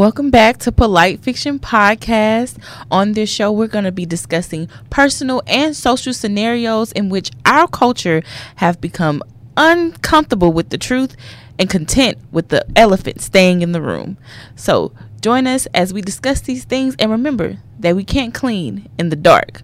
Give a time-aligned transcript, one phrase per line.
[0.00, 2.56] Welcome back to Polite Fiction Podcast.
[2.90, 7.68] On this show, we're going to be discussing personal and social scenarios in which our
[7.68, 8.22] culture
[8.56, 9.22] have become
[9.58, 11.16] uncomfortable with the truth
[11.58, 14.16] and content with the elephant staying in the room.
[14.56, 19.10] So, join us as we discuss these things and remember that we can't clean in
[19.10, 19.60] the dark.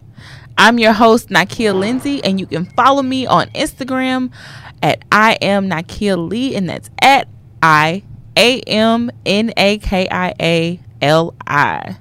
[0.59, 4.31] I'm your host, Nakia Lindsay, and you can follow me on Instagram
[4.83, 7.27] at I am Nakia Lee, and that's at
[7.63, 8.03] I
[8.37, 11.97] A M N A K I A L I.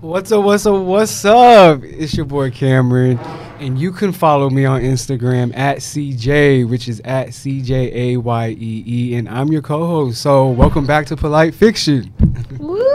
[0.00, 1.84] What's up, what's up, what's up?
[1.84, 3.18] It's your boy Cameron,
[3.60, 8.48] and you can follow me on Instagram at CJ, which is at CJ A Y
[8.58, 10.20] E E, and I'm your co host.
[10.20, 12.12] So, welcome back to Polite Fiction.
[12.58, 12.82] Woo!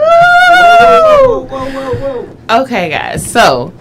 [2.50, 3.30] Okay, guys.
[3.30, 3.74] So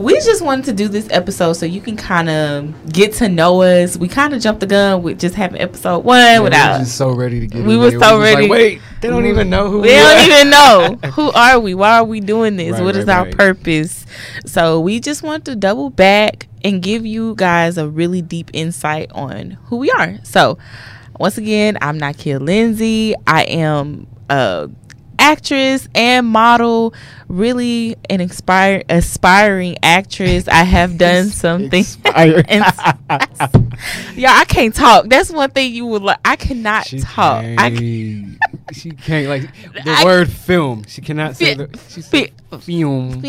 [0.00, 3.62] we just wanted to do this episode so you can kind of get to know
[3.62, 3.96] us.
[3.96, 6.96] We kind of jumped the gun with just having episode one Yeah, we were just
[6.96, 8.48] so ready to get We were so like, ready.
[8.48, 9.92] Wait, they don't even know who we are.
[9.92, 11.74] we don't even know who are we.
[11.74, 12.72] Why are we doing this?
[12.72, 13.36] Right, what is right, our right.
[13.36, 14.06] purpose?
[14.46, 19.10] So we just want to double back and give you guys a really deep insight
[19.12, 20.18] on who we are.
[20.22, 20.56] So
[21.18, 23.14] once again, I'm Nakia Lindsay.
[23.26, 24.70] I am a
[25.30, 26.92] actress and model,
[27.28, 30.48] really an inspire aspiring actress.
[30.48, 31.84] I have done something.
[34.14, 35.06] Yeah, I can't talk.
[35.08, 36.18] That's one thing you would like.
[36.24, 37.42] I cannot She talk.
[37.42, 37.60] can't.
[37.60, 38.38] I can,
[38.72, 39.42] she can't like
[39.72, 40.84] the I- word film.
[40.86, 43.22] She cannot say the she said film.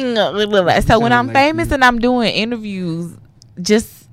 [0.83, 3.15] So when I'm famous and I'm doing interviews,
[3.61, 4.09] just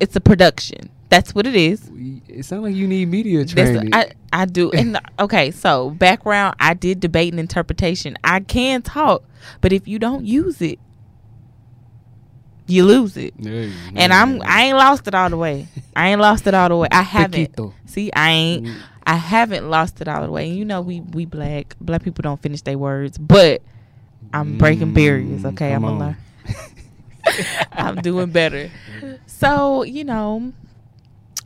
[0.00, 0.90] it's a production.
[1.10, 1.90] That's what it is.
[2.28, 3.92] It sounds like you need media That's training.
[3.92, 4.70] I, I do.
[4.70, 8.16] And okay, so background, I did debate and interpretation.
[8.24, 9.24] I can talk,
[9.60, 10.78] but if you don't use it,
[12.68, 13.34] you lose it.
[13.38, 14.44] Yeah, And yeah, I'm yeah.
[14.46, 15.66] I ain't lost it all the way.
[15.96, 16.88] I ain't lost it all the way.
[16.92, 17.56] I haven't.
[17.56, 17.74] Poquito.
[17.86, 18.66] See, I ain't.
[18.66, 18.76] Mm.
[19.04, 20.48] I haven't lost it all the way.
[20.48, 23.62] And you know, we we black black people don't finish their words, but
[24.32, 25.42] I'm breaking barriers.
[25.42, 26.16] Mm, Okay, I'm gonna learn.
[27.72, 28.70] I'm doing better.
[29.26, 30.52] So you know,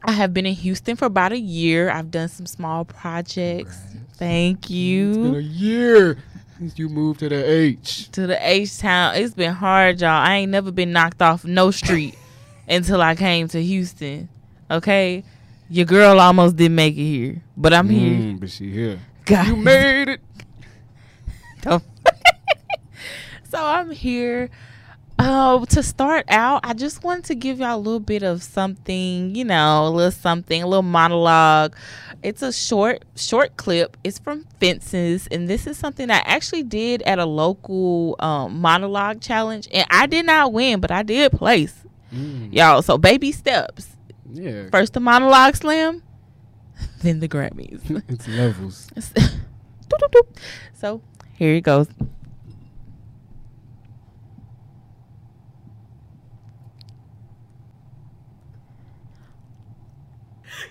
[0.07, 1.91] I have been in Houston for about a year.
[1.91, 3.77] I've done some small projects.
[3.77, 4.17] Congrats.
[4.19, 5.09] Thank you.
[5.09, 6.19] It's been a year
[6.59, 8.11] since you moved to the H.
[8.13, 10.11] To the H town, it's been hard, y'all.
[10.11, 12.17] I ain't never been knocked off no street
[12.69, 14.29] until I came to Houston.
[14.71, 15.25] Okay,
[15.69, 18.13] your girl almost didn't make it here, but I'm here.
[18.13, 19.01] Mm, but she here.
[19.25, 19.47] God.
[19.47, 20.21] You made it.
[23.51, 24.51] So I'm here.
[25.19, 29.35] Uh, to start out, I just wanted to give y'all a little bit of something,
[29.35, 31.77] you know, a little something, a little monologue.
[32.23, 33.97] It's a short, short clip.
[34.03, 39.21] It's from Fences, and this is something I actually did at a local um, monologue
[39.21, 41.75] challenge, and I did not win, but I did place,
[42.13, 42.81] Mm, y'all.
[42.83, 43.97] So baby steps.
[44.33, 44.69] yeah.
[44.71, 46.03] First the monologue slam,
[47.03, 47.81] then the Grammys.
[48.09, 48.91] it's levels.
[50.75, 51.01] So
[51.35, 51.87] here it goes.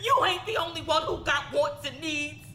[0.03, 2.45] You ain't the only one who got wants and needs.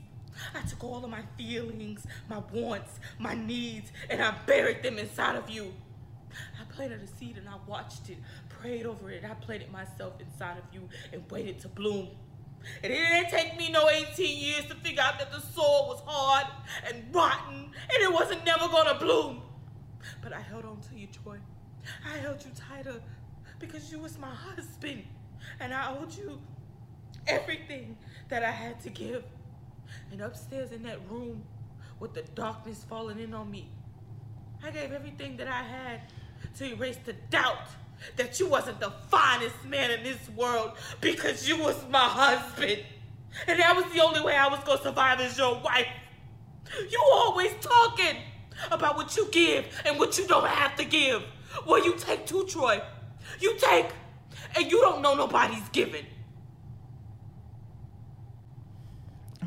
[0.54, 5.36] I took all of my feelings, my wants, my needs, and I buried them inside
[5.36, 5.72] of you.
[6.60, 9.24] I planted a seed and I watched it, prayed over it.
[9.24, 12.08] I planted myself inside of you and waited to bloom.
[12.82, 16.02] And it didn't take me no 18 years to figure out that the soil was
[16.04, 16.46] hard
[16.86, 19.40] and rotten and it wasn't never gonna bloom.
[20.22, 21.38] But I held on to you, Troy.
[22.06, 23.00] I held you tighter
[23.58, 25.04] because you was my husband
[25.60, 26.40] and I owed you
[27.28, 27.96] everything
[28.28, 29.24] that I had to give.
[30.10, 31.42] And upstairs in that room,
[32.00, 33.68] with the darkness falling in on me,
[34.62, 36.00] I gave everything that I had
[36.56, 37.68] to erase the doubt
[38.16, 42.82] that you wasn't the finest man in this world because you was my husband.
[43.46, 45.86] And that was the only way I was gonna survive as your wife.
[46.90, 48.16] You always talking
[48.70, 51.24] about what you give and what you don't have to give.
[51.66, 52.80] Well, you take too, Troy.
[53.40, 53.86] You take,
[54.56, 56.06] and you don't know nobody's giving.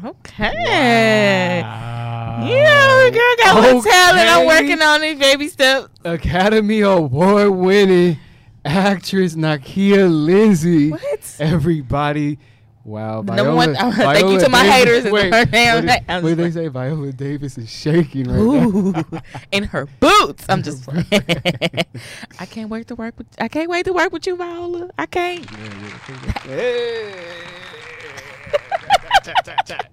[0.03, 1.61] Okay.
[1.61, 4.29] Know, the girl got one talent.
[4.29, 5.89] I'm working on it, baby steps.
[6.03, 8.17] Academy Award winning
[8.65, 10.89] actress Nakia Lindsay.
[10.89, 11.35] What?
[11.39, 12.39] Everybody.
[12.83, 13.21] Wow.
[13.21, 16.51] Number one- Viola- thank you to my Davis- haters and Wait, what did, what they
[16.51, 16.67] say?
[16.67, 19.03] Viola Davis is shaking right Ooh, now.
[19.51, 20.45] in her boots.
[20.49, 21.05] I'm just playing.
[22.39, 23.27] I can't wait to work with.
[23.39, 24.89] I can't wait to work with you, Viola.
[24.97, 25.45] I can't.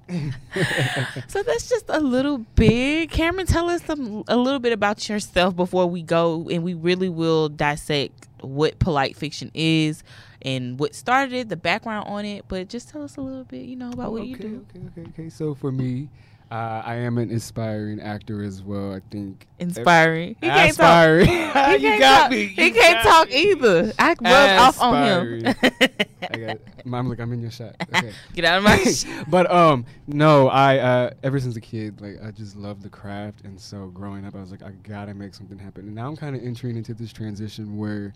[1.28, 3.10] So that's just a little bit.
[3.10, 7.08] Cameron, tell us some a little bit about yourself before we go, and we really
[7.08, 10.02] will dissect what polite fiction is
[10.42, 12.44] and what started it, the background on it.
[12.48, 14.66] But just tell us a little bit, you know, about what you do.
[14.70, 15.28] Okay, okay, okay.
[15.28, 16.08] So for me,
[16.50, 18.94] Uh, I am an inspiring actor as well.
[18.94, 20.36] I think Inspiring.
[20.40, 21.20] He can't talk.
[21.20, 21.26] He
[21.86, 22.30] you got talk.
[22.30, 22.46] me.
[22.46, 23.50] He can't talk me.
[23.50, 23.92] either.
[23.98, 25.54] I rubbed off on him.
[26.22, 27.74] I got, Mom, look, I'm in your shot.
[27.94, 28.12] Okay.
[28.34, 28.82] Get out of my.
[29.28, 33.42] but um, no, I uh, ever since a kid, like I just love the craft,
[33.44, 35.84] and so growing up, I was like, I gotta make something happen.
[35.84, 38.14] And now I'm kind of entering into this transition where.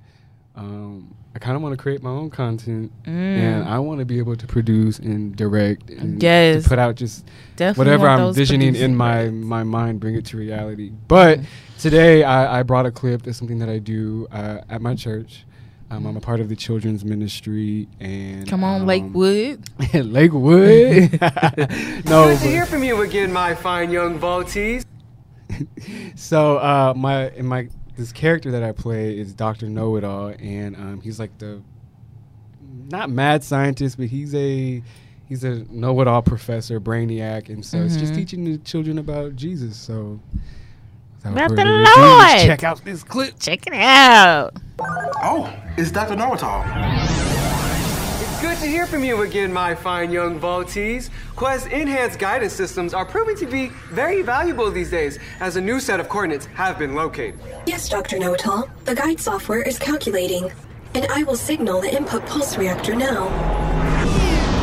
[0.54, 3.66] Um, I kind of want to create my own content, and Mm.
[3.66, 6.68] I want to be able to produce and direct and Yes.
[6.68, 7.24] put out just
[7.56, 9.32] Definitely whatever I'm those visioning in my rights.
[9.32, 10.92] my mind, bring it to reality.
[11.08, 11.40] But
[11.78, 13.22] today, I, I brought a clip.
[13.22, 15.46] That's something that I do uh, at my church.
[15.90, 19.60] Um, I'm a part of the children's ministry, and Come on, um, Lakewood.
[19.94, 21.12] Lakewood.
[21.20, 24.84] no, Good to hear from you again, my fine young Maltese.
[26.14, 30.28] so uh, my in my this character that I play is Doctor Know It All,
[30.28, 31.60] and um, he's like the
[32.90, 34.82] not mad scientist, but he's a
[35.28, 38.16] he's a know it all professor, brainiac, and so it's just Mhm.
[38.16, 39.76] teaching the children about Jesus.
[39.76, 40.20] So
[41.24, 42.40] About the Lord.
[42.46, 43.38] check out this clip.
[43.38, 44.56] Check it out.
[45.22, 46.16] Oh, it's Dr.
[46.16, 46.64] Know-It-All.
[46.66, 47.31] It's good
[48.62, 51.10] to hear from you again, my fine young Maltese.
[51.34, 55.80] Quest enhanced guidance systems are proving to be very valuable these days, as a new
[55.80, 57.40] set of coordinates have been located.
[57.66, 58.20] Yes, Dr.
[58.20, 58.70] Know-It-All.
[58.84, 60.52] The guide software is calculating.
[60.94, 63.24] And I will signal the input pulse reactor now.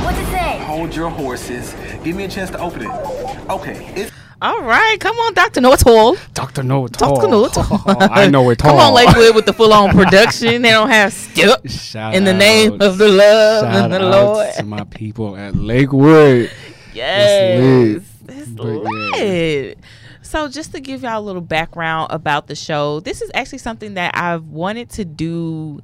[0.05, 0.59] What's it say?
[0.59, 1.75] Hold your horses.
[2.01, 3.49] Give me a chance to open it.
[3.49, 6.15] Okay, it's All right, come on, Doctor Know It All.
[6.33, 7.13] Doctor Know It All.
[7.15, 7.65] Doctor Know It All.
[7.85, 8.71] Oh, I know it all.
[8.71, 10.61] Come on, Lakewood, with the full on production.
[10.61, 11.67] They don't have step.
[11.67, 14.47] Shout In the name out- of the love shout and the Lord.
[14.55, 16.49] to my people at Lakewood.
[16.93, 18.03] Yes, lit.
[18.37, 18.83] it's But
[19.17, 19.73] yeah.
[20.21, 23.95] So, just to give y'all a little background about the show, this is actually something
[23.95, 25.81] that I've wanted to do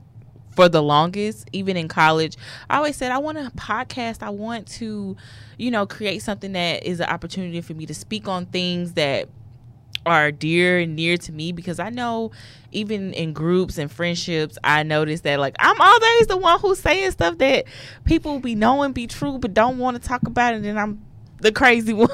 [0.56, 2.38] for the longest, even in college.
[2.70, 4.24] I always said I want a podcast.
[4.24, 5.16] I want to,
[5.58, 9.30] you know, create something that is an opportunity for me to speak on things that
[10.06, 12.32] are dear and near to me because I know
[12.72, 17.12] even in groups and friendships, I notice that like I'm always the one who's saying
[17.12, 17.66] stuff that
[18.04, 21.02] people be knowing be true but don't want to talk about it and I'm
[21.40, 22.10] the crazy one.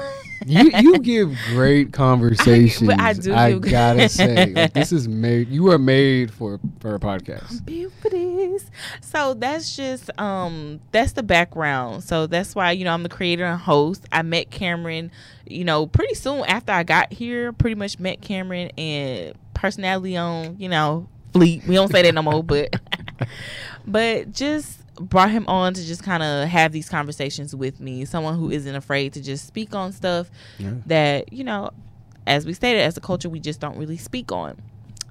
[0.46, 2.86] you you give great conversations.
[2.86, 5.48] But I do I gotta say, like, this is made.
[5.48, 7.64] You are made for for a podcast.
[7.64, 8.70] This.
[9.00, 12.04] So that's just um that's the background.
[12.04, 14.06] So that's why you know I'm the creator and host.
[14.12, 15.10] I met Cameron,
[15.46, 17.52] you know, pretty soon after I got here.
[17.52, 21.62] Pretty much met Cameron and personality on you know fleet.
[21.66, 22.74] We don't say that no more, but
[23.86, 28.04] but just brought him on to just kind of have these conversations with me.
[28.04, 30.74] Someone who isn't afraid to just speak on stuff Yeah.
[30.86, 31.70] that you know,
[32.26, 34.56] as we stated, as a culture, we just don't really speak on.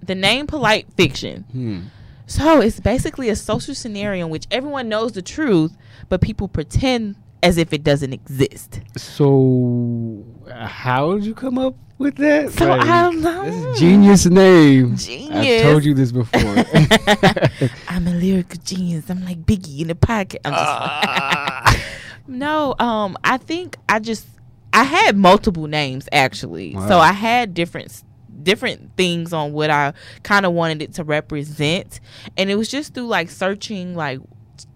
[0.04, 1.44] The name polite fiction.
[1.52, 1.80] Hmm.
[2.28, 5.76] So it's basically a social scenario in which everyone knows the truth,
[6.10, 8.80] but people pretend as if it doesn't exist.
[8.96, 12.52] So, how did you come up with that?
[12.52, 13.44] So, I don't know.
[13.46, 14.98] That's a genius name.
[14.98, 15.64] Genius.
[15.64, 16.42] I've told you this before.
[17.88, 19.10] I'm a lyrical genius.
[19.10, 20.42] I'm like Biggie in the pocket.
[20.44, 21.80] I'm just
[22.28, 24.28] no, um, I think I just
[24.74, 26.76] I had multiple names actually.
[26.76, 26.88] Wow.
[26.88, 28.04] So I had different
[28.44, 32.00] different things on what I kind of wanted it to represent,
[32.38, 34.20] and it was just through like searching like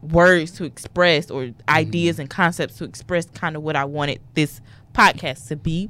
[0.01, 4.61] words to express or ideas and concepts to express kind of what I wanted this
[4.93, 5.89] podcast to be.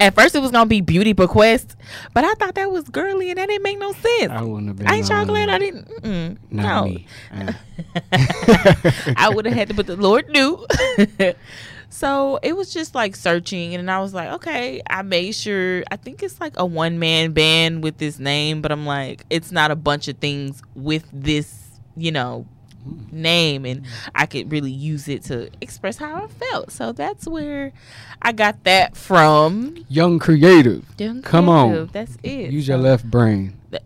[0.00, 1.76] At first, it was gonna be beauty bequest,
[2.12, 4.30] but I thought that was girly and that didn't make no sense.
[4.30, 4.90] I wouldn't have been.
[4.90, 6.38] Ain't y'all glad I didn't?
[6.50, 6.96] No.
[7.32, 7.52] Uh.
[9.16, 10.66] I would have had to, but the Lord knew.
[11.90, 14.80] so it was just like searching, and I was like, okay.
[14.88, 15.84] I made sure.
[15.90, 19.52] I think it's like a one man band with this name, but I'm like, it's
[19.52, 22.46] not a bunch of things with this, you know,
[23.10, 26.70] name, and I could really use it to express how I felt.
[26.72, 27.72] So that's where
[28.22, 29.76] I got that from.
[29.88, 30.84] Young creative.
[30.98, 31.88] Young Come on.
[31.92, 32.50] That's it.
[32.50, 33.54] Use your left brain.
[33.70, 33.82] The-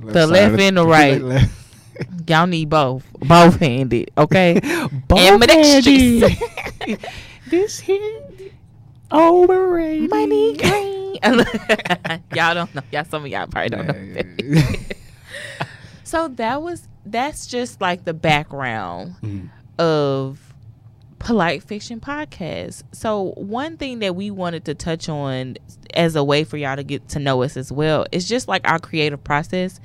[0.00, 1.20] Left the left and the right.
[1.20, 1.54] left.
[2.28, 4.10] Y'all need both, both handed.
[4.16, 4.60] Okay.
[5.08, 6.38] Both Ambidextrous.
[6.38, 7.06] handed.
[7.50, 8.22] this here
[9.10, 10.08] overrated.
[10.08, 11.16] money green.
[12.34, 12.82] y'all don't know.
[12.92, 14.62] Y'all some of y'all probably don't know.
[16.08, 19.50] So that was that's just like the background Mhm.
[19.78, 20.54] of
[21.18, 22.82] polite fiction podcast.
[22.92, 25.56] So one thing that we wanted to touch on
[25.92, 28.66] as a way for y'all to get to know us as well is just like
[28.66, 29.80] our creative process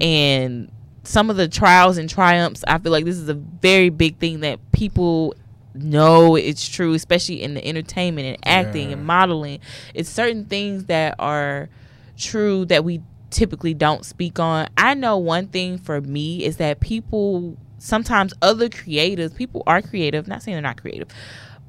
[0.00, 0.70] and
[1.04, 2.64] some of the trials and triumphs.
[2.68, 5.34] I feel like this is a very big thing that people
[5.74, 8.96] know it's true, especially in the entertainment and acting Yeah.
[8.96, 9.60] and modeling.
[9.94, 11.70] It's certain things that are
[12.18, 13.00] true that we
[13.32, 14.68] typically don't speak on.
[14.76, 20.28] I know one thing for me is that people sometimes other creatives, people are creative,
[20.28, 21.08] not saying they're not creative,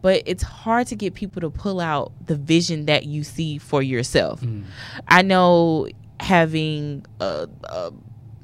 [0.01, 3.82] but it's hard to get people to pull out the vision that you see for
[3.82, 4.41] yourself.
[4.41, 4.63] Hmm.
[5.08, 5.88] I know
[6.20, 7.91] having a, a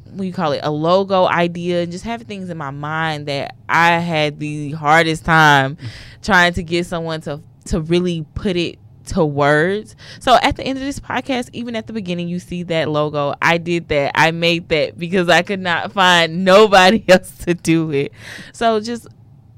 [0.06, 3.56] what you call it a logo idea and just having things in my mind that
[3.68, 5.86] I had the hardest time hmm.
[6.24, 9.96] trying to get someone to to really put it to words.
[10.20, 13.34] So at the end of this podcast, even at the beginning, you see that logo.
[13.42, 14.12] I did that.
[14.16, 18.12] I made that because I could not find nobody else to do it.
[18.54, 19.08] So just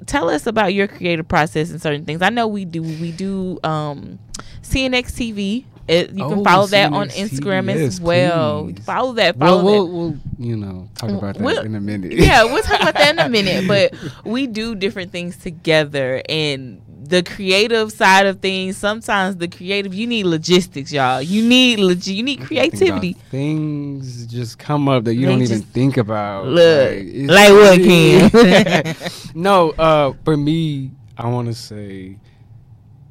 [0.06, 2.22] tell us about your creative process and certain things.
[2.22, 2.82] I know we do.
[2.82, 4.20] We do um,
[4.64, 5.66] CNX TV.
[5.88, 8.66] It, you can Oh, follow that on Instagram TV, as yes, well.
[8.66, 8.80] please.
[8.86, 9.38] Follow that.
[9.38, 9.94] Follow we'll, that.
[9.94, 12.14] we'll, you know, talk about that We'll- in a minute.
[12.14, 13.68] yeah, we'll talk about that in a minute.
[13.68, 13.94] But
[14.24, 18.78] we do different things together, and the creative side of things.
[18.78, 21.22] Sometimes the creative, you need logistics, y'all.
[21.22, 23.14] You need log- You need creativity.
[23.32, 26.48] Things just come up that you They don't even think about.
[26.48, 29.32] Look, it's- like what, Ken?
[29.36, 32.18] no, uh, for me, I want to say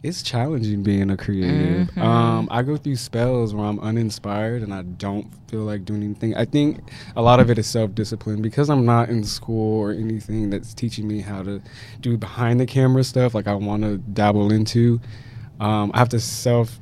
[0.02, 1.88] it's challenging being a creative.
[1.88, 2.00] Mm-hmm.
[2.00, 6.35] Um, I go through spells where I'm uninspired and I don't feel like doing anything.
[6.35, 6.80] I think
[7.16, 10.73] a lot of it is self discipline because I'm not in school or anything that's
[10.73, 11.61] teaching me how to
[12.00, 15.00] do behind the camera stuff like I want to dabble into.
[15.61, 16.80] Um, I have to self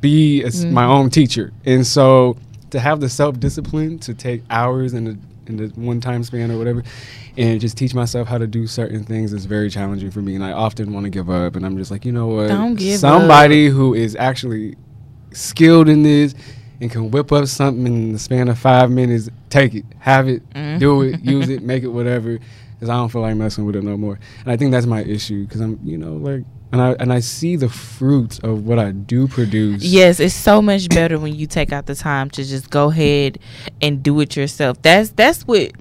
[0.00, 2.36] be as my own teacher, and so
[2.70, 6.58] to have the self discipline to take hours in in the one time span or
[6.58, 6.82] whatever,
[7.36, 10.34] and just teach myself how to do certain things is very challenging for me.
[10.34, 12.48] And I often want to give up, and I'm just like, you know what?
[12.48, 14.76] Don't give Somebody who is actually
[15.32, 16.34] skilled in this
[16.80, 20.48] and can whip up something in the span of five minutes, take it, have it,
[20.50, 20.78] mm-hmm.
[20.78, 22.38] do it, use it, make it whatever.
[22.74, 24.18] Because I don't feel like messing with it no more.
[24.40, 25.44] And I think that's my issue.
[25.44, 28.92] Because I'm, you know, like, and I and I see the fruits of what I
[28.92, 29.84] do produce.
[29.84, 33.38] Yes, it's so much better when you take out the time to just go ahead
[33.82, 34.80] and do it yourself.
[34.80, 35.72] That's that's what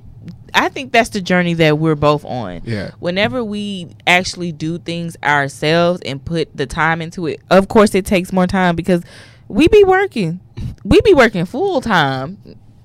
[0.54, 2.62] I think that's the journey that we're both on.
[2.66, 2.92] Yeah.
[3.00, 8.06] Whenever we actually do things ourselves and put the time into it, of course it
[8.06, 9.02] takes more time because
[9.48, 10.42] we be working.
[10.84, 12.38] We be working full time.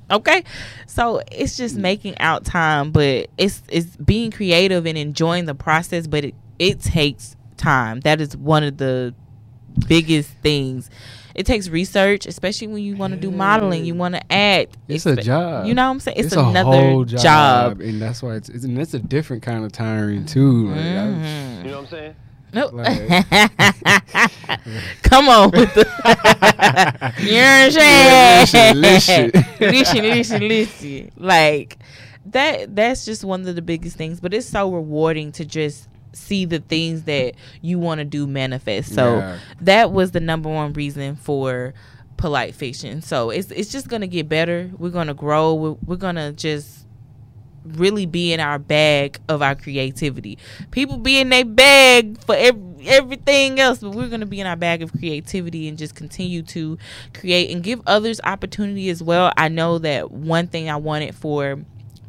[0.09, 0.45] Okay?
[0.87, 1.81] So it's just mm.
[1.81, 6.81] making out time, but it's it's being creative and enjoying the process, but it it
[6.81, 8.01] takes time.
[8.01, 9.15] That is one of the
[9.89, 10.91] biggest things.
[11.35, 13.85] It takes research, especially when you want to do modeling.
[13.85, 14.79] You want to act.
[14.89, 15.67] It's a job.
[15.67, 16.17] You know what I'm saying?
[16.19, 17.83] It's, a another whole job.
[17.83, 20.69] and that's why it's, it's and it's a different kind of tiring too.
[20.69, 21.67] Like, I- mm-hmm.
[21.67, 22.15] You know what I'm saying?
[22.55, 22.73] Nope.
[22.73, 23.27] Like-
[25.03, 25.85] Come on with the.
[27.19, 28.77] you know what I'm saying?
[28.81, 29.31] listen, listen.
[29.61, 31.13] listen, listen, listen.
[31.19, 31.77] Like
[32.27, 32.75] that.
[32.75, 34.21] That's just one of the biggest things.
[34.21, 35.87] But it's so rewarding to just
[36.17, 38.95] see the things that you want to do manifest.
[38.95, 39.39] So Yeah.
[39.63, 41.75] that was the number one reason for
[42.17, 43.03] polite fiction.
[43.03, 44.71] So it's it's just gonna get better.
[44.79, 45.55] We're gonna grow.
[45.55, 46.85] We're, we're gonna just
[47.65, 50.39] really be in our bag of our creativity.
[50.71, 54.47] People be in their bag for ev- everything else, but we're going to be in
[54.47, 56.79] our bag of creativity and just continue to
[57.13, 59.33] create and give others opportunity as well.
[59.37, 61.59] I know that one thing I wanted for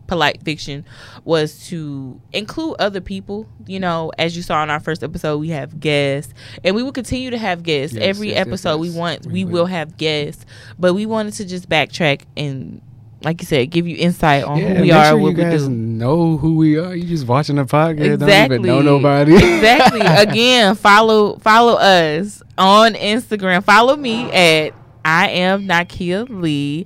[0.08, 0.86] polite fiction
[1.26, 3.48] was to include other people.
[3.66, 6.34] You know as you saw in our first episode we have guests
[6.64, 7.96] and we will continue to have guests.
[7.96, 9.52] Yes, every yes, yes, episode we want We we will.
[9.52, 10.46] will have guests.
[10.80, 12.82] But we wanted to just backtrack and
[13.24, 15.44] like you said give you insight on Yeah, who we are sure what you we
[15.44, 16.96] guys do know who we are.
[16.96, 19.34] You just watching the podcast, exactly don't even know nobody.
[19.36, 20.02] exactly.
[20.02, 23.64] Again follow follow us on instagram.
[23.64, 24.74] Follow me at
[25.06, 26.86] i am nakia lee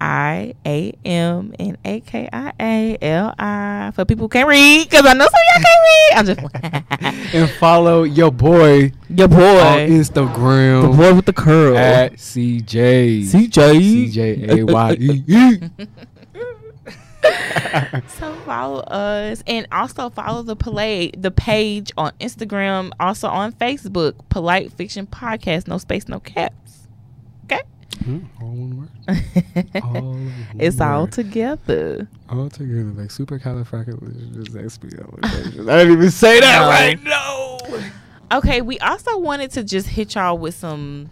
[0.00, 4.88] I A M N A K I A L I for people who can't read
[4.88, 6.12] because I know some of y'all can't read.
[6.16, 11.76] I'm just and follow your boy your on boy, Instagram the boy with the curl.
[11.76, 14.10] at CJ CJ.
[14.12, 15.86] CJ A Y E E.
[18.18, 24.14] So follow us and also follow the play the page on Instagram, also on Facebook,
[24.28, 26.88] Polite Fiction Podcast, no space, no caps.
[27.44, 27.62] Okay,
[28.04, 28.88] Hmm, All one word.
[29.82, 31.12] All one it's all word.
[31.12, 32.08] together.
[32.28, 35.68] all together like supercalifragilisticexpialidocious.
[35.68, 36.68] I didn't even say that No.
[36.68, 37.02] right.
[37.02, 37.58] No.
[38.38, 41.10] Okay, we also wanted to just hit y'all with some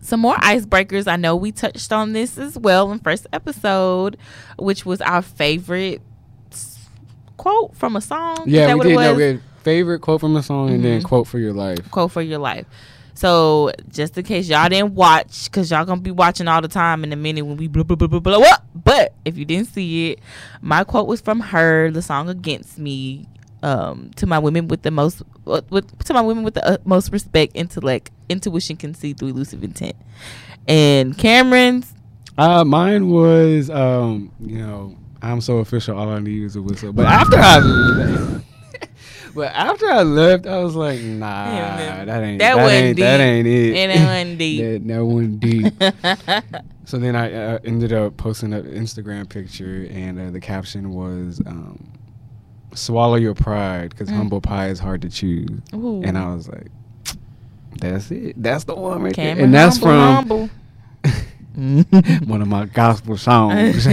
[0.00, 1.06] some more icebreakers.
[1.08, 4.16] I know we touched on this as well in first episode,
[4.58, 6.00] which was our favorite
[7.36, 8.44] quote from a song.
[8.46, 8.94] Yeah, that we did.
[8.96, 11.04] No, we had favorite quote from a song and then Mhm.
[11.04, 11.90] quote for your life.
[11.90, 12.64] quote for your life.
[13.16, 17.02] So just in case y'all didn't watch, cause y'all gonna be watching all the time
[17.02, 18.38] in a minute when we blah blah blah blah blah.
[18.38, 18.62] What?
[18.74, 20.20] But if you didn't see it,
[20.60, 23.26] my quote was from her, the song "Against Me."
[23.62, 27.10] Um, to my women with the most, uh, with to my women with the utmost
[27.10, 29.96] respect, intellect, intuition can see through elusive intent.
[30.68, 31.94] And Cameron's,
[32.38, 35.96] Uh, mine was, um, you know, I'm so official.
[35.98, 36.92] All I need is a whistle.
[36.92, 38.40] But after I,
[39.34, 42.98] But after I left, I was like, nah, Yeah, that ain't that that, wasn't ain't
[42.98, 43.74] that ain't it.
[43.74, 44.62] It wasn't deep.
[44.62, 46.64] that, that wasn't deep.
[46.84, 51.40] so then I uh, ended up posting an Instagram picture, and uh, the caption was,
[51.46, 51.92] um,
[52.74, 55.84] "Swallow your pride, because humble pie is hard to choose." Mm.
[55.84, 56.02] Ooh.
[56.02, 56.68] And I was like,
[57.78, 58.40] "That's it.
[58.42, 60.50] That's the one right there." And that's humble, from
[61.56, 62.26] humble.
[62.26, 63.86] one of my gospel songs.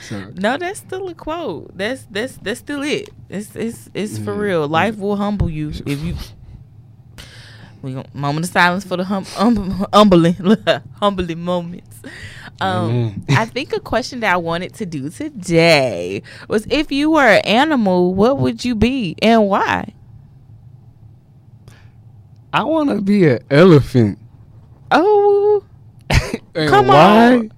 [0.00, 1.70] So No, that's still a quote.
[1.76, 3.10] That's that's that's still it.
[3.28, 4.68] It's it's it's for Mm, real.
[4.68, 6.14] Life will humble you if you.
[7.82, 10.34] We gon- moment of silence for the hum, um, humbling
[11.00, 12.02] humbling moments.
[12.60, 13.24] Um, Amen.
[13.34, 17.40] I think a question that I wanted to do today was if you were an
[17.46, 19.94] animal, what would you be and why?
[22.52, 24.18] I want to be an elephant.
[24.90, 25.64] Oh,
[26.66, 27.44] Come why?
[27.44, 27.52] on.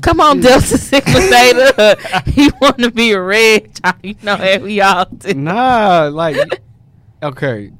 [0.00, 2.22] Come on, Delta Sigma Theta.
[2.26, 3.96] he want to be a red child.
[4.02, 5.34] You know, that we all do.
[5.34, 6.36] Nah, like
[7.22, 7.72] okay,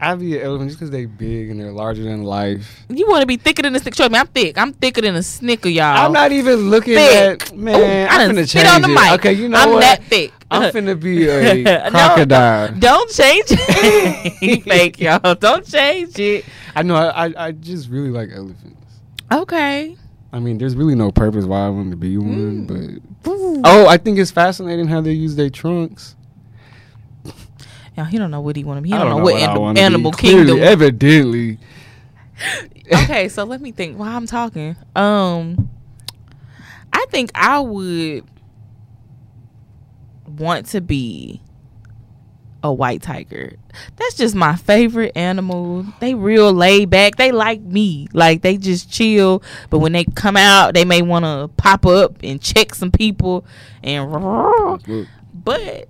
[0.00, 2.84] I'd be an elephant just because they big and they're larger than life.
[2.88, 3.94] You want to be thicker than a stick.
[3.94, 4.56] Trust me, I'm thick.
[4.58, 6.06] I'm thicker than a snicker, y'all.
[6.06, 7.50] I'm not even looking thick.
[7.50, 7.78] at man.
[7.80, 8.94] Ooh, I I'm finna change on the it.
[8.94, 9.12] mic.
[9.20, 9.80] Okay, you know I'm what?
[9.80, 10.32] that thick.
[10.50, 12.72] I'm finna be a No, crocodile.
[12.78, 14.62] Don't change it.
[14.64, 15.34] Fake, y'all.
[15.34, 16.44] Don't change it.
[16.74, 16.96] I know.
[16.96, 18.76] I, I I just really like elephants.
[19.32, 19.96] Okay.
[20.32, 23.02] I mean, there's really no purpose why I want to be one, Mm.
[23.24, 26.14] but oh, I think it's fascinating how they use their trunks.
[27.96, 28.90] Y'all, he don't know what he want to be.
[28.90, 30.62] He I don't, know, what I anim- animal Clearly, kingdom.
[30.62, 31.58] Evidently,
[32.92, 34.76] okay, so let me think while I'm talking.
[34.94, 35.68] Um,
[36.92, 38.24] I think I would
[40.26, 41.40] want to be
[42.62, 43.54] a white tiger.
[43.96, 45.86] That's just my favorite animal.
[46.00, 47.16] They real laid back.
[47.16, 48.08] They like me.
[48.12, 49.42] Like they just chill.
[49.70, 53.44] But when they come out, they may want to pop up and check some people
[53.82, 55.06] and.
[55.32, 55.86] But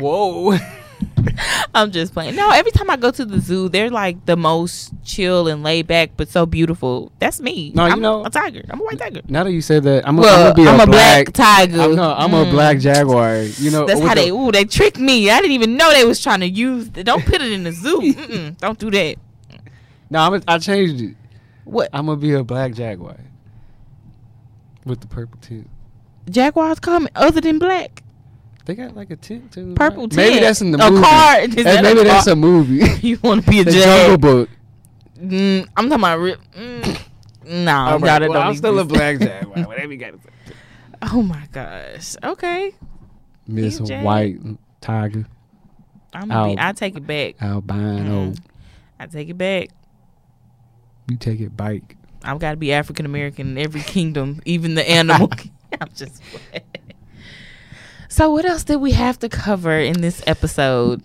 [0.00, 0.58] whoa.
[1.74, 2.36] I'm just playing.
[2.36, 5.86] No, every time I go to the zoo, they're like the most chill and laid
[5.86, 7.10] back, but so beautiful.
[7.18, 7.72] That's me.
[7.74, 8.62] No, you I'm know- a tiger.
[8.70, 9.20] I'm a white tiger.
[9.28, 11.80] Now that you said that, I'm, Well, I'm gonna be I'm a, a black tiger.
[11.80, 12.50] I'm, no, I'm a Mm.
[12.50, 13.42] black jaguar.
[13.42, 14.30] You know, That's how the- they.
[14.30, 15.30] Ooh, they tricked me.
[15.30, 16.88] I didn't even know they was trying to use.
[16.88, 18.00] Don't put it in the zoo.
[18.02, 19.16] Mm-mm, don't do that.
[20.10, 21.16] No, I'm a, I changed it.
[21.64, 23.16] What I'm gonna be a black jaguar
[24.84, 25.68] with the purple tint.
[26.30, 28.02] jaguars come other than black?
[28.66, 29.74] They got like a tint too.
[29.74, 30.16] Purple right?
[30.16, 30.88] Maybe that's in the movie.
[30.88, 31.04] A movie.
[31.04, 31.40] car?
[31.40, 32.32] Is That's- that a maybe that's car?
[32.32, 32.82] a movie.
[33.08, 33.64] You want to be a?
[33.64, 34.48] Jungle Book.
[35.20, 36.18] Mm, I'm talking about.
[36.18, 36.40] Rip.
[36.56, 37.00] Mm,
[37.46, 38.94] no, All y'all right, that well, don't I'm still a exist.
[38.98, 39.64] black jaguar.
[39.66, 40.14] Whatever you got.
[41.02, 42.16] Oh my gosh.
[42.24, 42.72] Okay.
[43.46, 43.96] Miss You.
[43.98, 44.38] White
[44.80, 45.26] Tiger
[46.14, 46.28] I'm.
[46.28, 46.68] Gonna be, Ow.
[46.68, 47.42] I take it back.
[47.42, 48.30] albino.
[48.32, 48.38] Mm.
[48.98, 49.68] I take it back.
[51.10, 51.96] You take it bike.
[52.22, 55.30] I've got to be African American in every kingdom, even the animal.
[55.80, 56.22] I'm just.
[58.14, 61.02] So, what else did we have to cover in this episode?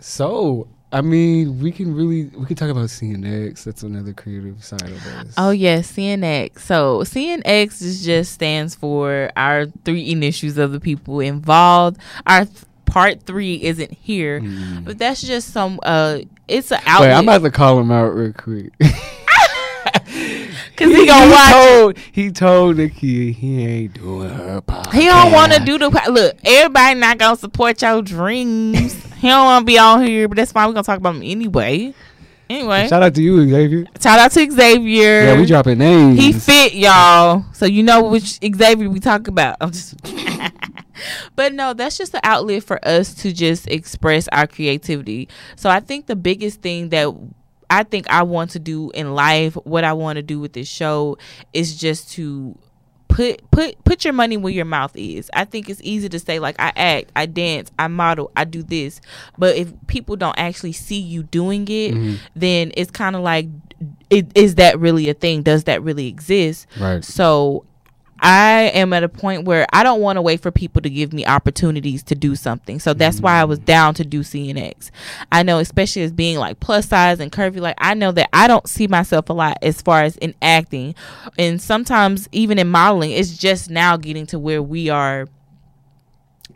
[0.00, 3.62] So I mean, we can really we can talk about CNX.
[3.62, 5.34] That's another creative side of us.
[5.38, 6.58] Oh yes, CNX.
[6.58, 11.98] So CNX is just stands for our three initials of the people involved.
[12.26, 14.42] Our th- part three isn't here,
[14.82, 15.78] but that's just some.
[15.84, 16.84] Uh, it's an Mm.
[16.84, 17.12] Wait, outlet.
[17.12, 18.72] I'm about to call him out real quick.
[20.78, 21.50] Cause he gonna watch.
[21.50, 24.92] told he told the kid he ain't doing her podcast.
[24.92, 26.36] He don't want to do the look.
[26.44, 28.94] Everybody not gonna support your dreams.
[29.16, 30.68] he don't want to be on here, but that's fine.
[30.68, 31.94] We're gonna talk about him anyway.
[32.50, 33.84] Anyway, Shout out to you, Xavier.
[34.00, 35.22] shout out to Xavier.
[35.24, 36.18] Yeah, we dropping names.
[36.18, 39.56] He fit y'all, so you know which Xavier we talk about.
[39.60, 39.94] I'm just,
[41.36, 45.28] but no, that's just an outlet for us to just express our creativity.
[45.56, 47.12] So I think the biggest thing that
[47.70, 50.68] I think I want to do in life, what I want to do with this
[50.68, 51.18] show,
[51.52, 52.56] is just to
[53.08, 55.30] put put put your money where your mouth is.
[55.34, 58.62] I think it's easy to say like I act, I dance, I model, I do
[58.62, 59.00] this,
[59.36, 62.14] but if people don't actually see you doing it, mm-hmm.
[62.36, 63.48] then it's kind of like
[64.10, 65.42] it, is that really a thing?
[65.42, 66.66] Does that really exist?
[66.78, 67.04] Right.
[67.04, 67.64] So
[68.20, 71.12] I am at a point where I don't want to wait for people to give
[71.12, 72.80] me opportunities to do something.
[72.80, 74.90] So that's why I was down to do CNX.
[75.30, 78.48] I know, especially as being like plus size and curvy, like I know that I
[78.48, 80.94] don't see myself a lot as far as in acting.
[81.38, 85.28] And sometimes even in modeling, it's just now getting to where we are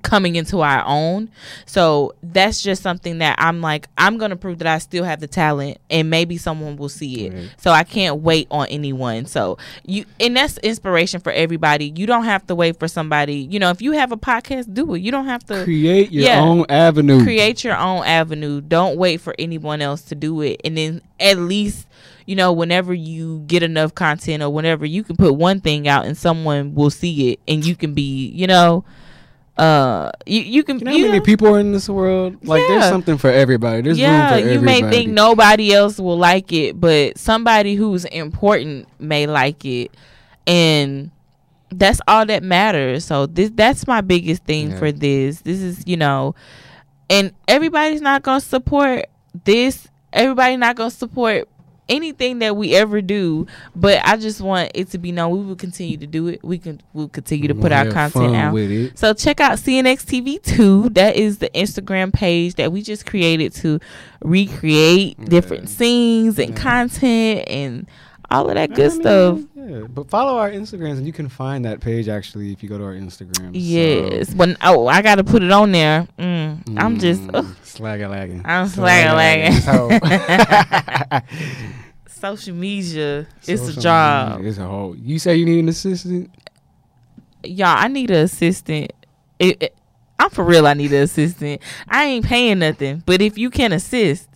[0.02, 1.31] coming into our own.
[1.66, 5.26] So that's just something that I'm like, I'm gonna prove that I still have the
[5.28, 7.33] talent and maybe someone will see it.
[7.35, 7.50] Right.
[7.59, 9.26] So I can't wait on anyone.
[9.26, 11.92] So you and that's inspiration for everybody.
[11.94, 14.94] You don't have to wait for somebody, you know, if you have a podcast, do
[14.94, 15.00] it.
[15.02, 16.40] You don't have to Create your Yeah.
[16.40, 17.22] own avenue.
[17.22, 18.61] create your own avenue.
[18.61, 20.61] Don't wait for anyone else to do it.
[20.64, 21.87] And then at least,
[22.26, 26.07] you know, whenever you get enough content or whenever you can put one thing out
[26.07, 28.85] and someone will see it and you can be, you know,
[29.59, 32.37] uh you you can You know how many know- people are in this world?
[32.45, 33.83] Like, there's something for everybody.
[33.83, 38.05] There's yeah, room for you may think nobody else will like it, but somebody who's
[38.07, 39.91] important may like it,
[40.47, 41.11] and
[41.71, 43.05] that's all that matters.
[43.05, 44.79] So this that's my biggest thing Yeah.
[44.79, 45.41] for this.
[45.43, 46.35] This is you know,
[47.11, 49.07] and everybody's not gonna support
[49.45, 49.87] this.
[50.15, 51.49] Everybody not gonna support
[51.92, 53.46] anything that we ever do.
[53.76, 56.42] But I just want it to be known we will continue to do it.
[56.42, 58.98] We can we'll continue to We'll put our content out.
[58.98, 60.90] So check out CNX TV 2.
[60.90, 63.78] That is the Instagram page that we just created to
[64.22, 67.87] recreate different scenes and content and
[68.33, 69.40] all of that I good mean, stuff.
[69.55, 72.78] Yeah, but follow our Instagrams and you can find that page actually if you go
[72.78, 73.50] to our Instagram.
[73.52, 74.33] Yes.
[74.35, 76.09] When oh, I got to put it on there.
[76.18, 78.40] Mm, I'm just ugh, slagger lagging.
[78.44, 79.62] I'm slagger lagging.
[82.23, 83.27] social media.
[83.47, 84.37] It's a job.
[84.37, 84.97] media, It's a whole.
[84.97, 86.31] You say you need an assistant?
[87.45, 88.93] Y'all, I need an assistant.
[89.39, 89.77] It, it-
[90.19, 90.69] I'm for real.
[90.69, 91.61] I need an assistant.
[91.89, 94.29] I ain't paying nothing, but if you can assist,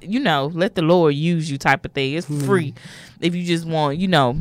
[0.00, 2.12] you know, let the Lord use you, type of thing.
[2.14, 2.40] It's Hmm.
[2.40, 2.74] free.
[3.20, 4.36] If you just want, you know,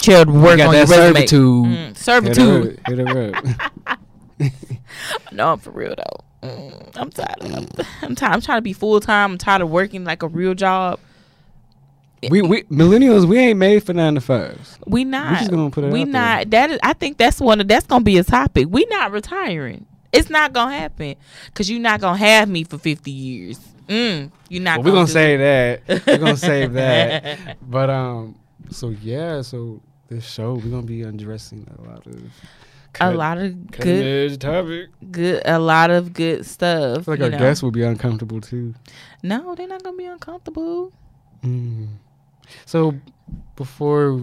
[0.00, 1.26] child work got on that your resume.
[1.26, 1.66] servitude.
[1.66, 2.80] Mm, servitude.
[2.88, 3.44] Hit her up.
[3.44, 3.98] Hit her up.
[5.32, 6.48] No, I'm for real though.
[6.48, 7.40] Mm, I'm tired.
[7.42, 8.32] Of, I'm tired.
[8.32, 9.32] I'm trying to be full time.
[9.32, 10.98] I'm tired of working like a real job.
[12.30, 14.78] We we millennials we ain't made for nine to fives.
[14.86, 15.38] We not.
[15.38, 16.12] just gonna put it we out there.
[16.12, 16.50] not.
[16.50, 16.78] That is.
[16.82, 17.60] I think that's one.
[17.60, 18.66] Of, that's gonna be a topic.
[18.70, 19.86] We not retiring.
[20.12, 23.58] It's not gonna happen because you're not gonna have me for 50 years.
[23.88, 24.78] Mm, you're not.
[24.78, 25.86] Well, we're gonna say it.
[25.86, 26.06] that.
[26.06, 27.56] We're gonna save that.
[27.62, 28.38] But um,
[28.70, 32.22] so yeah, so this show we're gonna be addressing a lot of
[33.00, 34.88] a lot of good, topic.
[35.10, 37.06] good, a lot of good stuff.
[37.06, 37.38] like our know.
[37.38, 38.74] guests will be uncomfortable too.
[39.22, 40.92] No, they're not gonna be uncomfortable.
[41.44, 41.88] Mm.
[42.66, 42.94] So
[43.56, 44.20] before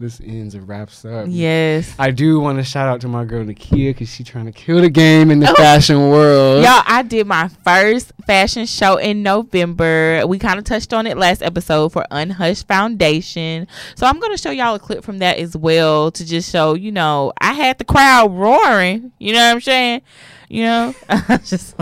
[0.00, 1.94] this ends and wraps up, Yes.
[1.98, 4.80] I do want to shout out to my girl Nakia because she's trying to kill
[4.80, 5.54] the game in the oh.
[5.54, 6.62] fashion world.
[6.62, 10.22] Y'all, I did my first fashion show in November.
[10.26, 13.66] We kind of touched on it last episode for Unhushed Foundation.
[13.96, 16.74] So I'm going to show y'all a clip from that as well to just show,
[16.74, 19.12] you know, I had the crowd roaring.
[19.18, 20.02] You know what I'm saying?
[20.48, 20.94] You know?
[21.44, 21.76] just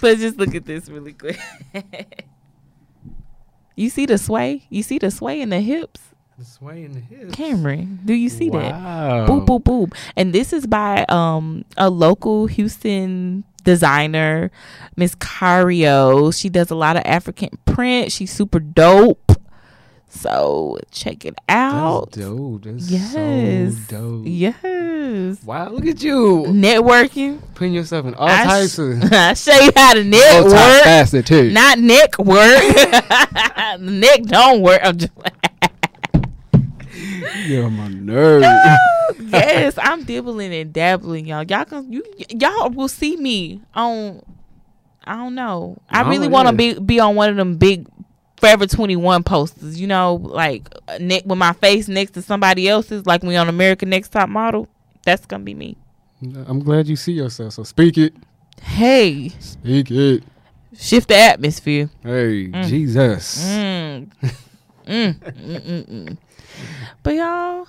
[0.00, 1.38] But just look at this really quick.
[3.76, 4.66] you see the sway?
[4.68, 6.00] You see the sway in the hips?
[6.38, 7.34] The sway in the hips.
[7.34, 8.72] Cameron, do you see that?
[8.72, 9.26] Wow.
[9.26, 9.96] Boop boop boop.
[10.16, 14.50] And this is by um a local Houston designer,
[14.96, 16.36] Miss Cario.
[16.38, 18.12] She does a lot of African print.
[18.12, 19.32] She's super dope.
[20.08, 22.12] So check it out.
[22.12, 22.62] That's dope.
[22.64, 23.76] That's Yes.
[23.88, 24.22] so dope.
[24.26, 25.42] Yes.
[25.44, 27.40] Wow, look at you Networking.
[27.54, 30.52] putting yourself in all I types sh- of I show you how to network.
[30.54, 31.50] multifaceted too.
[31.50, 32.62] Not neck work.
[33.80, 34.80] neck don't work.
[34.82, 35.12] I'm just
[37.46, 38.46] You're on my nerves.
[39.32, 41.44] yes, I'm dibbling and dabbling, y'all.
[41.44, 44.22] Y'all can you y'all will see me on.
[45.04, 45.76] I don't know.
[45.88, 47.86] I Oh, really want to be be on one of them big
[48.38, 49.80] Forever 21 posters.
[49.80, 53.48] You know, like uh, neck with my face next to somebody else's, like we on
[53.48, 54.68] American Next Top Model.
[55.04, 55.76] That's gonna be me.
[56.22, 57.54] I'm glad you see yourself.
[57.54, 58.14] So speak it.
[58.62, 60.22] Hey, Speak it.
[60.76, 61.90] shift the atmosphere.
[62.02, 63.44] Hey, Jesus.
[63.46, 64.10] Mm.
[64.86, 66.18] mm, mm, mm, mm.
[67.02, 67.66] But y'all,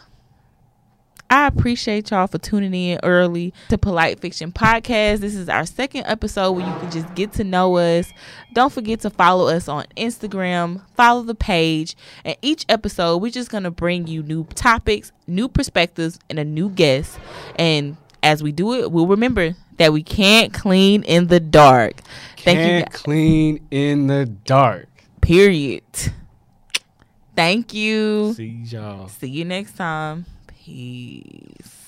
[1.30, 5.20] I appreciate y'all for tuning in early to Polite Fiction Podcast.
[5.20, 8.12] This is our second episode where you can just get to know us.
[8.54, 13.52] Don't forget to follow us on Instagram, follow the page, and each episode we're just
[13.52, 17.20] gonna bring you new topics, new perspectives, and a new guest.
[17.58, 22.02] And as we do it, we'll remember that we can't clean in the dark.
[22.38, 22.66] Thank you.
[22.66, 23.02] Can't guys.
[23.02, 24.88] clean in the dark.
[25.22, 25.84] Period.
[27.36, 28.34] Thank you.
[28.34, 29.10] See y'all.
[29.10, 30.26] See you next time.
[30.68, 31.87] Peace.